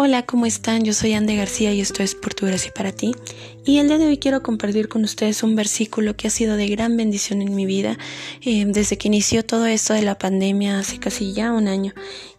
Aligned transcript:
Hola, 0.00 0.24
¿cómo 0.24 0.46
están? 0.46 0.84
Yo 0.84 0.92
soy 0.92 1.14
Ande 1.14 1.34
García 1.34 1.72
y 1.72 1.80
esto 1.80 2.04
es 2.04 2.14
Por 2.14 2.32
tu 2.32 2.46
gracia 2.46 2.72
para 2.72 2.92
ti. 2.92 3.16
Y 3.64 3.78
el 3.78 3.88
día 3.88 3.98
de 3.98 4.06
hoy 4.06 4.18
quiero 4.18 4.44
compartir 4.44 4.88
con 4.88 5.02
ustedes 5.02 5.42
un 5.42 5.56
versículo 5.56 6.16
que 6.16 6.28
ha 6.28 6.30
sido 6.30 6.54
de 6.54 6.68
gran 6.68 6.96
bendición 6.96 7.42
en 7.42 7.52
mi 7.52 7.66
vida 7.66 7.98
eh, 8.40 8.64
desde 8.68 8.96
que 8.96 9.08
inició 9.08 9.44
todo 9.44 9.66
esto 9.66 9.94
de 9.94 10.02
la 10.02 10.16
pandemia 10.16 10.78
hace 10.78 11.00
casi 11.00 11.32
ya 11.32 11.50
un 11.50 11.66
año. 11.66 11.94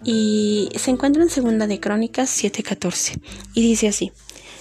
Y 0.06 0.70
se 0.78 0.92
encuentra 0.92 1.22
en 1.22 1.30
Segunda 1.30 1.68
de 1.68 1.82
Crónicas 1.82 2.30
7:14 2.30 3.20
y 3.54 3.62
dice 3.62 3.90
así: 3.90 4.14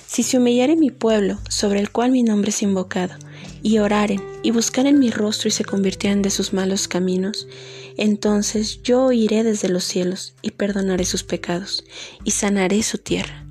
Si 0.08 0.24
se 0.24 0.38
humillare 0.38 0.74
mi 0.74 0.90
pueblo, 0.90 1.38
sobre 1.48 1.78
el 1.78 1.92
cual 1.92 2.10
mi 2.10 2.24
nombre 2.24 2.50
es 2.50 2.62
invocado, 2.62 3.14
y 3.62 3.78
oraren 3.78 4.22
y 4.42 4.50
buscaren 4.50 4.98
mi 4.98 5.10
rostro 5.10 5.48
y 5.48 5.52
se 5.52 5.64
convirtieran 5.64 6.22
de 6.22 6.30
sus 6.30 6.52
malos 6.52 6.88
caminos, 6.88 7.48
entonces 7.96 8.82
yo 8.82 9.12
iré 9.12 9.44
desde 9.44 9.68
los 9.68 9.84
cielos 9.84 10.34
y 10.42 10.52
perdonaré 10.52 11.04
sus 11.04 11.24
pecados 11.24 11.84
y 12.24 12.30
sanaré 12.30 12.82
su 12.82 12.98
tierra. 12.98 13.44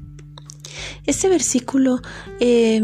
Este 1.05 1.27
versículo 1.29 2.01
eh, 2.39 2.81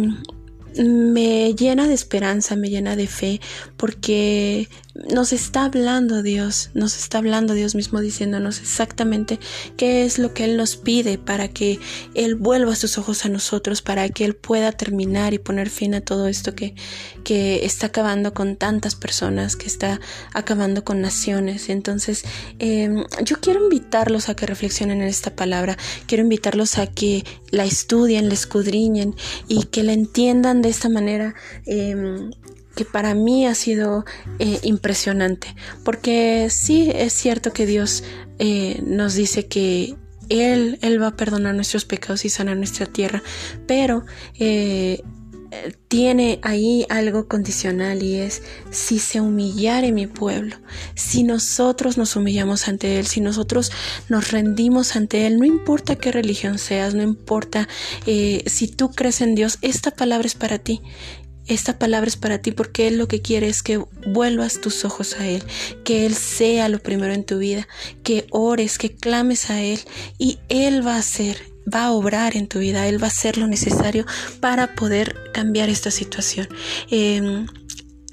me 0.77 1.53
llena 1.53 1.88
de 1.88 1.93
esperanza, 1.93 2.55
me 2.55 2.69
llena 2.69 2.95
de 2.95 3.07
fe, 3.07 3.41
porque 3.77 4.67
nos 4.95 5.33
está 5.33 5.65
hablando 5.65 6.21
Dios, 6.21 6.70
nos 6.75 6.95
está 6.97 7.17
hablando 7.17 7.55
Dios 7.55 7.73
mismo 7.73 7.99
diciéndonos 7.99 8.59
exactamente 8.59 9.39
qué 9.75 10.05
es 10.05 10.19
lo 10.19 10.33
que 10.33 10.43
Él 10.43 10.55
nos 10.55 10.75
pide 10.75 11.17
para 11.17 11.47
que 11.47 11.79
Él 12.13 12.35
vuelva 12.35 12.75
sus 12.75 12.99
ojos 12.99 13.25
a 13.25 13.29
nosotros, 13.29 13.81
para 13.81 14.07
que 14.09 14.23
Él 14.23 14.35
pueda 14.35 14.71
terminar 14.71 15.33
y 15.33 15.39
poner 15.39 15.71
fin 15.71 15.95
a 15.95 16.02
todo 16.02 16.27
esto 16.27 16.53
que, 16.53 16.75
que 17.23 17.66
está 17.66 17.88
acabando 17.88 18.35
con 18.35 18.55
tantas 18.55 18.93
personas, 18.93 19.55
que 19.55 19.66
está 19.66 19.99
acabando 20.33 20.83
con 20.83 21.02
naciones. 21.02 21.69
Entonces, 21.69 22.23
em, 22.59 23.03
yo 23.23 23.38
quiero 23.41 23.64
invitarlos 23.64 24.30
a 24.30 24.36
que 24.36 24.45
reflexionen 24.45 25.02
en 25.02 25.08
esta 25.08 25.36
palabra, 25.36 25.75
quiero 26.05 26.23
invitarlos 26.23 26.77
a 26.77 26.86
que 26.86 27.25
la 27.49 27.66
estudien, 27.66 28.27
la 28.27 28.36
escudriñen 28.36 29.16
y 29.47 29.64
que 29.66 29.81
la 29.81 29.94
entiendan 29.94 30.61
de 30.61 30.69
esta 30.69 30.89
manera. 30.89 31.33
Eh, 31.66 32.30
que 32.75 32.85
para 32.85 33.13
mí 33.13 33.45
ha 33.45 33.55
sido 33.55 34.05
eh, 34.39 34.59
impresionante, 34.63 35.55
porque 35.83 36.47
sí 36.49 36.91
es 36.93 37.13
cierto 37.13 37.53
que 37.53 37.65
Dios 37.65 38.03
eh, 38.39 38.81
nos 38.85 39.13
dice 39.13 39.47
que 39.47 39.95
Él, 40.30 40.80
Él 40.81 41.02
va 41.02 41.07
a 41.07 41.15
perdonar 41.15 41.55
nuestros 41.55 41.85
pecados 41.85 42.25
y 42.25 42.30
sanar 42.30 42.57
nuestra 42.57 42.85
tierra, 42.85 43.21
pero 43.67 44.05
eh, 44.39 45.03
tiene 45.88 46.39
ahí 46.41 46.83
algo 46.89 47.27
condicional 47.27 48.02
y 48.02 48.15
es 48.15 48.41
si 48.71 48.97
se 48.97 49.21
humillare 49.21 49.91
mi 49.91 50.08
pueblo, 50.08 50.55
si 50.95 51.21
nosotros 51.21 51.95
nos 51.95 52.15
humillamos 52.15 52.67
ante 52.67 52.97
Él, 52.97 53.05
si 53.05 53.21
nosotros 53.21 53.71
nos 54.09 54.31
rendimos 54.31 54.95
ante 54.95 55.27
Él, 55.27 55.37
no 55.37 55.45
importa 55.45 55.95
qué 55.95 56.11
religión 56.11 56.58
seas, 56.58 56.95
no 56.95 57.03
importa 57.03 57.69
si 58.03 58.67
tú 58.67 58.89
crees 58.89 59.21
en 59.21 59.35
Dios, 59.35 59.59
esta 59.61 59.91
palabra 59.91 60.25
es 60.25 60.33
para 60.33 60.58
ti 60.58 60.81
esta 61.47 61.77
palabra 61.77 62.08
es 62.08 62.17
para 62.17 62.39
ti 62.39 62.52
porque 62.52 62.88
Él 62.88 62.97
lo 62.97 63.08
que 63.08 63.22
quiere 63.22 63.47
es 63.47 63.63
que 63.63 63.83
vuelvas 64.08 64.61
tus 64.61 64.86
ojos 64.86 65.16
a 65.19 65.27
Él, 65.27 65.44
que 65.83 66.05
Él 66.05 66.16
sea 66.16 66.69
lo 66.69 66.80
primero 66.80 67.13
en 67.13 67.25
tu 67.25 67.38
vida, 67.38 67.67
que 68.03 68.27
ores, 68.31 68.77
que 68.77 68.95
clames 68.95 69.49
a 69.49 69.61
Él 69.61 69.80
y 70.17 70.39
Él 70.49 70.86
va 70.86 70.95
a 70.95 70.99
hacer, 70.99 71.38
va 71.71 71.86
a 71.86 71.91
obrar 71.91 72.38
en 72.38 72.47
tu 72.47 72.59
vida, 72.59 72.88
Él 72.88 73.02
va 73.02 73.08
a 73.08 73.11
hacer 73.11 73.38
lo 73.38 73.47
necesario 73.47 74.05
para 74.39 74.75
poder 74.75 75.16
cambiar 75.33 75.69
esta 75.69 75.91
situación. 75.91 76.47
Em, 76.89 77.45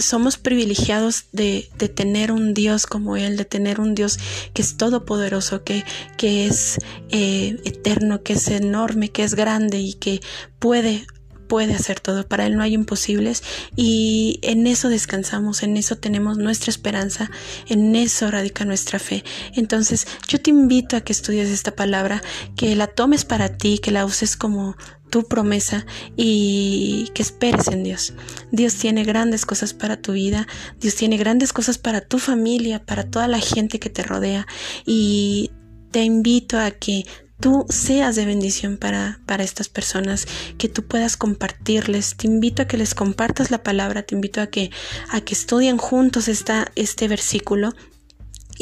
somos 0.00 0.38
privilegiados 0.38 1.26
de, 1.32 1.68
tener 1.94 2.32
un 2.32 2.54
Dios 2.54 2.86
como 2.86 3.16
Él, 3.16 3.36
de 3.36 3.44
tener 3.44 3.80
un 3.80 3.94
Dios 3.94 4.18
que 4.54 4.62
es 4.62 4.76
todopoderoso, 4.76 5.62
que, 5.62 5.84
que 6.16 6.46
es 6.46 6.78
eh, 7.10 7.60
eterno, 7.64 8.22
que 8.22 8.32
es 8.32 8.48
enorme, 8.48 9.10
que 9.10 9.22
es 9.22 9.34
grande 9.34 9.78
y 9.78 9.94
que 9.94 10.20
puede 10.58 11.06
puede 11.50 11.74
hacer 11.74 11.98
todo, 11.98 12.28
para 12.28 12.46
Él 12.46 12.56
no 12.56 12.62
hay 12.62 12.74
imposibles 12.74 13.42
y 13.74 14.38
en 14.42 14.68
eso 14.68 14.88
descansamos, 14.88 15.64
en 15.64 15.76
eso 15.76 15.96
tenemos 15.96 16.38
nuestra 16.38 16.70
esperanza, 16.70 17.28
en 17.66 17.96
eso 17.96 18.30
radica 18.30 18.64
nuestra 18.64 19.00
fe. 19.00 19.24
Entonces 19.56 20.06
yo 20.28 20.40
te 20.40 20.50
invito 20.50 20.96
a 20.96 21.00
que 21.00 21.12
estudies 21.12 21.50
esta 21.50 21.74
palabra, 21.74 22.22
que 22.54 22.76
la 22.76 22.86
tomes 22.86 23.24
para 23.24 23.48
ti, 23.58 23.80
que 23.80 23.90
la 23.90 24.04
uses 24.06 24.36
como 24.36 24.76
tu 25.10 25.26
promesa 25.26 25.86
y 26.16 27.10
que 27.14 27.22
esperes 27.22 27.66
en 27.66 27.82
Dios. 27.82 28.12
Dios 28.52 28.76
tiene 28.76 29.02
grandes 29.02 29.44
cosas 29.44 29.74
para 29.74 29.96
tu 29.96 30.12
vida, 30.12 30.46
Dios 30.78 30.94
tiene 30.94 31.16
grandes 31.16 31.52
cosas 31.52 31.78
para 31.78 32.00
tu 32.00 32.20
familia, 32.20 32.86
para 32.86 33.10
toda 33.10 33.26
la 33.26 33.40
gente 33.40 33.80
que 33.80 33.90
te 33.90 34.04
rodea 34.04 34.46
y 34.86 35.50
te 35.90 36.04
invito 36.04 36.60
a 36.60 36.70
que 36.70 37.06
tú 37.40 37.66
seas 37.68 38.16
de 38.16 38.26
bendición 38.26 38.76
para, 38.76 39.20
para 39.26 39.42
estas 39.42 39.68
personas, 39.68 40.26
que 40.58 40.68
tú 40.68 40.84
puedas 40.84 41.16
compartirles. 41.16 42.16
Te 42.16 42.26
invito 42.26 42.62
a 42.62 42.66
que 42.66 42.76
les 42.76 42.94
compartas 42.94 43.50
la 43.50 43.62
palabra, 43.62 44.02
te 44.02 44.14
invito 44.14 44.40
a 44.40 44.48
que, 44.48 44.70
a 45.10 45.20
que 45.20 45.34
estudien 45.34 45.78
juntos 45.78 46.28
esta, 46.28 46.70
este 46.76 47.08
versículo 47.08 47.72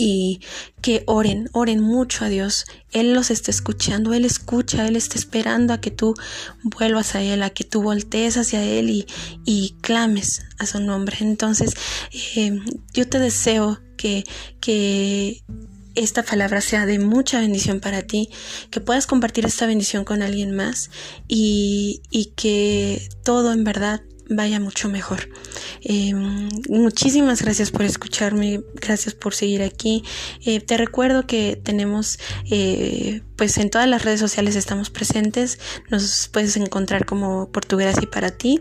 y 0.01 0.41
que 0.81 1.03
oren, 1.07 1.51
oren 1.53 1.81
mucho 1.81 2.25
a 2.25 2.29
Dios. 2.29 2.67
Él 2.93 3.15
los 3.15 3.33
está 3.33 3.51
escuchando, 3.51 4.15
Él 4.15 4.25
escucha, 4.25 4.87
Él 4.87 4.95
está 4.95 5.19
esperando 5.19 5.75
a 5.75 5.81
que 5.81 5.91
tú 5.91 6.15
vuelvas 6.63 7.17
a 7.17 7.23
Él, 7.23 7.43
a 7.43 7.51
que 7.51 7.65
tú 7.65 7.83
voltees 7.83 8.37
hacia 8.37 8.63
Él 8.63 8.91
y, 8.91 9.07
y 9.45 9.75
clames 9.81 10.43
a 10.59 10.67
su 10.67 10.79
nombre. 10.81 11.17
Entonces, 11.21 11.75
eh, 12.37 12.61
yo 12.95 13.09
te 13.09 13.19
deseo 13.19 13.81
que, 13.97 14.23
que 14.61 15.43
esta 15.95 16.23
palabra 16.23 16.61
sea 16.61 16.87
de 16.87 16.99
mucha 16.99 17.41
bendición 17.41 17.81
para 17.81 18.03
ti, 18.03 18.31
que 18.71 18.81
puedas 18.81 19.07
compartir 19.07 19.47
esta 19.47 19.67
bendición 19.67 20.05
con 20.05 20.23
alguien 20.23 20.55
más 20.55 20.91
y, 21.27 22.03
que 22.37 23.09
todo 23.25 23.53
en 23.53 23.65
verdad 23.65 24.03
vaya 24.29 24.61
mucho 24.61 24.89
mejor. 24.89 25.29
Eh, 25.83 26.15
muchísimas 26.69 27.43
gracias 27.43 27.71
por 27.71 27.83
escucharme, 27.83 28.63
gracias 28.75 29.15
por 29.15 29.35
seguir 29.35 29.63
aquí. 29.63 30.03
Eh, 30.45 30.61
te 30.61 30.77
recuerdo 30.77 31.27
que 31.27 31.61
tenemos, 31.63 32.19
eh, 32.51 33.23
pues 33.37 33.59
en 33.59 33.71
todas 33.71 33.89
las 33.89 34.05
redes 34.05 34.21
sociales 34.21 34.57
estamos 34.57 34.91
presentes, 34.91 35.59
nos 35.91 36.29
puedes 36.33 36.57
encontrar 36.57 37.05
como 37.05 37.51
Portugués 37.51 37.97
y 38.03 38.07
para 38.07 38.31
ti. 38.31 38.61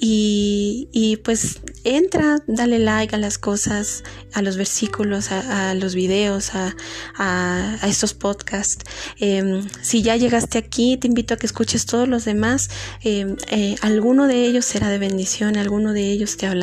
Y, 0.00 1.18
pues 1.24 1.60
entra, 1.82 2.38
dale 2.46 2.78
like 2.78 3.14
a 3.14 3.18
las 3.18 3.38
cosas, 3.38 4.04
a 4.32 4.42
los 4.42 4.56
versículos, 4.56 5.32
a, 5.32 5.74
los 5.74 5.94
videos, 5.94 6.54
a, 6.54 6.76
a, 7.16 7.78
estos 7.88 8.14
podcasts. 8.14 8.84
Em, 9.18 9.66
si 9.82 10.02
ya 10.02 10.16
llegaste 10.16 10.58
aquí, 10.58 10.96
te 10.98 11.08
invito 11.08 11.34
a 11.34 11.36
que 11.36 11.46
escuches 11.46 11.86
todos 11.86 12.06
los 12.06 12.24
demás. 12.24 12.70
Em, 13.02 13.36
alguno 13.80 14.26
de 14.28 14.44
ellos 14.44 14.64
será 14.64 14.88
de 14.88 14.98
bendición, 14.98 15.56
alguno 15.56 15.92
de 15.92 16.10
ellos 16.10 16.36
te 16.36 16.46
hablará, 16.46 16.57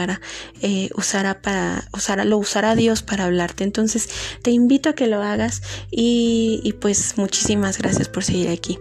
eh, 0.61 0.89
usará 0.95 1.41
para, 1.41 1.87
usará, 1.93 2.25
lo 2.25 2.37
usará 2.37 2.75
Dios 2.75 3.03
para 3.03 3.25
hablarte. 3.25 3.63
Entonces 3.63 4.09
te 4.41 4.51
invito 4.51 4.89
a 4.89 4.93
que 4.93 5.07
lo 5.07 5.21
hagas 5.21 5.61
y, 5.91 6.73
pues 6.81 7.17
muchísimas 7.17 7.77
gracias 7.77 8.09
por 8.09 8.23
seguir 8.23 8.49
aquí. 8.49 8.77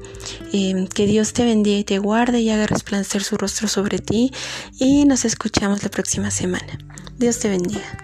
Eh, 0.53 0.89
que 0.95 1.07
Dios 1.07 1.33
te 1.33 1.45
bendiga 1.45 1.79
y 1.79 1.85
te 1.85 1.99
guarde 1.99 2.41
y 2.41 2.51
haga 2.51 2.67
resplandecer 2.67 3.23
su 3.23 3.37
rostro 3.37 3.69
sobre 3.69 3.99
ti 3.99 4.33
y 4.79 5.05
nos 5.05 5.25
escuchamos 5.25 5.83
la 5.83 5.89
próxima 5.89 6.31
semana. 6.31 6.79
Dios 7.19 7.39
te 7.39 7.49
bendiga. 7.49 8.04